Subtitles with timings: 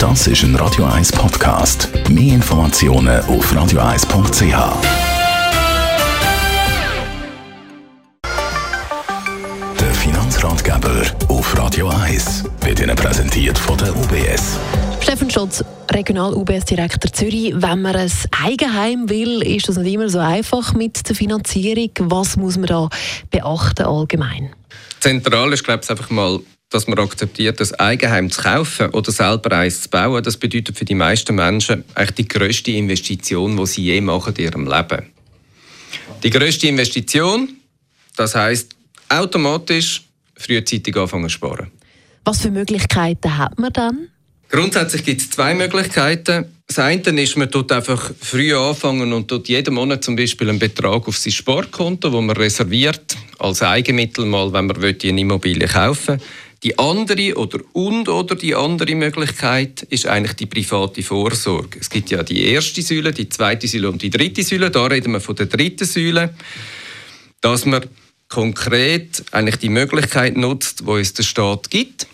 [0.00, 1.90] Das ist ein Radio 1 Podcast.
[2.08, 4.42] Mehr Informationen auf radio1.ch.
[9.78, 14.58] Der Finanzratgeber auf Radio 1 wird Ihnen präsentiert von der UBS.
[15.02, 17.52] Steffen Schotz, Regional-UBS-Direktor Zürich.
[17.54, 18.10] Wenn man ein
[18.42, 21.90] Eigenheim will, ist das nicht immer so einfach mit der Finanzierung.
[21.98, 22.88] Was muss man da
[23.30, 24.54] beachten allgemein?
[24.98, 26.40] Zentral ist, glaube ich, einfach mal
[26.70, 30.84] dass man akzeptiert, das Eigenheim zu kaufen oder selber eins zu bauen, das bedeutet für
[30.84, 35.06] die meisten Menschen eigentlich die grösste Investition, die sie je machen in ihrem Leben.
[36.22, 37.56] Die grösste Investition,
[38.16, 38.74] das heißt
[39.08, 40.02] automatisch
[40.36, 41.70] frühzeitig anfangen zu sparen.
[42.24, 44.08] Was für Möglichkeiten hat man dann?
[44.48, 46.46] Grundsätzlich gibt es zwei Möglichkeiten.
[46.70, 50.60] Das eine ist, man tut einfach früh anfangen und tut jeden Monat zum Beispiel einen
[50.60, 56.20] Betrag auf sein Sparkonto, wo man reserviert als Eigenmittel mal, wenn man eine Immobilie kaufen
[56.20, 56.26] will.
[56.62, 61.80] Die andere oder und oder die andere Möglichkeit ist eigentlich die private Vorsorge.
[61.80, 64.70] Es gibt ja die erste Säule, die zweite Säule und die dritte Säule.
[64.70, 66.36] Da reden wir von der dritten Säule,
[67.40, 67.84] dass man
[68.28, 72.06] konkret eigentlich die Möglichkeit nutzt, wo es der Staat gibt,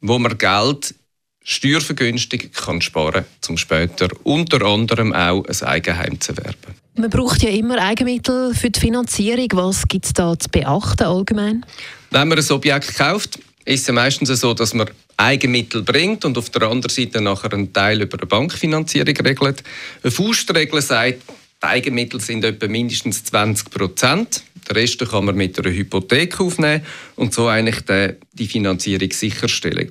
[0.00, 0.94] wo man Geld
[1.42, 6.74] steuervergünstigt kann sparen, um später unter anderem auch ein Eigenheim zu erwerben.
[6.96, 9.48] Man braucht ja immer Eigenmittel für die Finanzierung.
[9.52, 11.64] Was gibt es da zu beachten allgemein?
[12.10, 16.36] Wenn man ein Objekt kauft, ist es ja meistens so, dass man Eigenmittel bringt und
[16.38, 19.62] auf der anderen Seite nachher einen Teil über eine Bankfinanzierung regelt.
[20.02, 21.22] Eine Faustregel sagt,
[21.62, 24.42] die Eigenmittel sind etwa mindestens 20 Prozent.
[24.68, 26.84] Den Rest kann man mit einer Hypothek aufnehmen
[27.16, 27.84] und so eigentlich
[28.32, 29.90] die Finanzierung sicherstellen.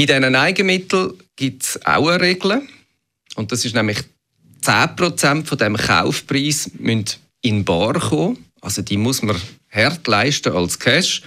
[0.00, 2.62] Bei diesen Eigenmitteln gibt es auch eine Regel.
[3.34, 3.98] Und das ist nämlich
[4.62, 7.04] 10 Prozent von dem Kaufpreis müssen
[7.42, 8.46] in Bar kommen.
[8.62, 9.36] Also die muss man
[9.68, 11.20] hart leisten als Cash.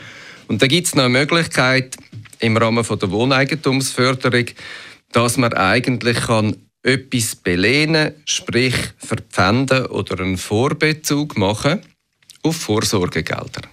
[0.47, 1.97] Und da gibt es noch eine Möglichkeit
[2.39, 4.45] im Rahmen von der Wohneigentumsförderung,
[5.11, 11.79] dass man eigentlich kann etwas belehnen, sprich verpfänden oder einen Vorbezug machen
[12.41, 13.72] auf Vorsorgegelder.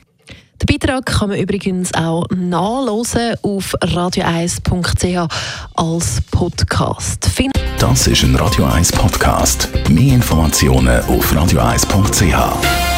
[0.63, 5.29] Den Beitrag kann man übrigens auch nachlesen auf radio1.ch
[5.75, 7.31] als Podcast.
[7.79, 9.69] Das ist ein Radio 1 Podcast.
[9.89, 12.90] Mehr Informationen auf radio1.ch.